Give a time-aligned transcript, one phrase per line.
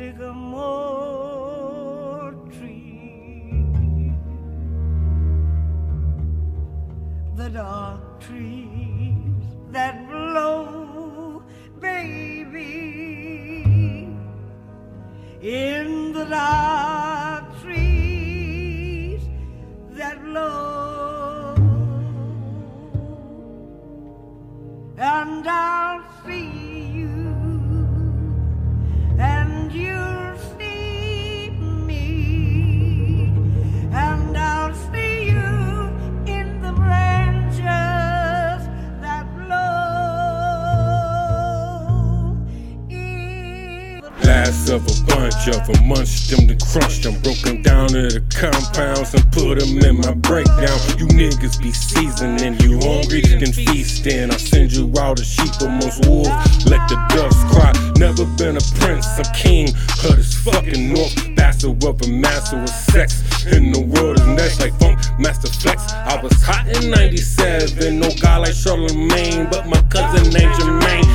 [0.00, 1.12] sycamore
[2.56, 4.12] tree.
[7.36, 11.42] The dark trees that blow,
[11.78, 13.66] baby,
[15.42, 19.20] in the dark trees
[19.98, 21.54] that blow,
[24.96, 26.69] and I'll see
[44.24, 48.20] Last of a bunch of them, munched them, then crunched them, broke them down into
[48.20, 50.78] the compounds and put them in my breakdown.
[50.98, 54.30] You niggas be seasoning, you hungry, then feasting.
[54.30, 56.30] I send you out as sheep amongst wolves,
[56.66, 57.72] let the doves cry.
[57.96, 59.68] Never been a prince, I'm king
[60.04, 61.14] of this fucking north.
[61.36, 65.92] Bastard of a master with sex in the world is next like funk master flex.
[65.92, 71.09] I was hot in 97, no guy like Charlemagne, but my cousin named Jermaine.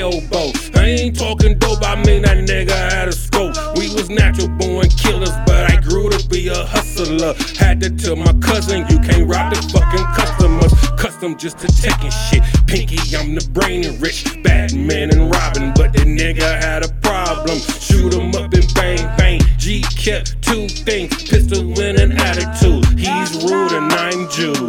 [0.00, 0.52] Elbow.
[0.74, 3.54] I ain't talking dope, I mean that nigga had a scope.
[3.76, 7.34] We was natural born killers, but I grew to be a hustler.
[7.58, 10.72] Had to tell my cousin, you can't rob the fucking customers.
[10.98, 12.42] Custom just to taking shit.
[12.66, 14.24] Pinky, I'm the brain and rich.
[14.42, 17.58] Batman and Robin, but the nigga had a problem.
[17.58, 19.40] Shoot him up and bang, bang.
[19.56, 22.84] G kept two things, pistol and an attitude.
[22.98, 24.65] He's rude and I'm Jude.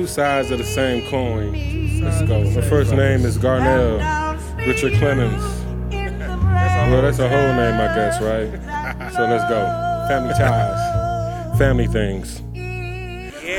[0.00, 1.52] Two sides of the same coin.
[2.02, 2.42] Let's go.
[2.42, 3.98] My first name is Garnell
[4.66, 5.42] Richard Clemens.
[5.92, 9.12] Well, that's a whole name, I guess, right?
[9.12, 9.60] So let's go.
[10.08, 12.40] Family ties, family things.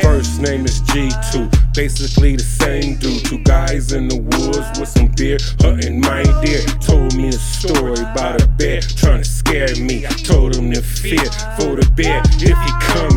[0.02, 3.24] First name is G2, basically the same dude.
[3.24, 6.62] Two guys in the woods with some beer, hunting my deer.
[6.82, 10.08] Told me a story about a bear trying to scare me.
[10.08, 11.24] I Told him to fear
[11.60, 13.11] for the bear if he come near.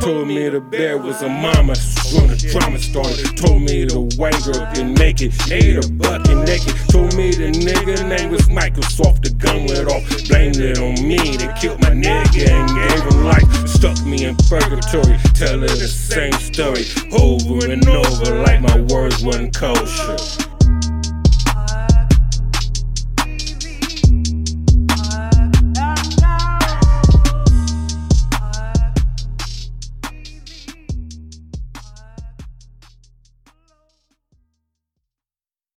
[0.00, 1.74] Told me the bear was a mama,
[2.14, 3.36] when the drama started.
[3.36, 6.74] Told me the white girl make it, ate a bucket naked.
[6.88, 10.02] Told me the nigga name was Microsoft, the gun went off.
[10.28, 13.68] Blamed it on me, they killed my nigga and gave him life.
[13.68, 19.22] Stuck me in purgatory, tell her the same story over and over like my words
[19.22, 20.49] wasn't kosher.